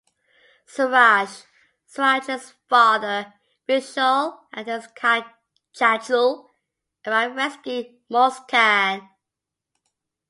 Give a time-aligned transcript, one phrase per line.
[0.65, 1.43] Suraj,
[1.85, 3.35] Suraj's father,
[3.69, 4.87] Vishal and his
[5.75, 6.49] Chachu
[7.05, 9.07] arrive rescue Muskaan.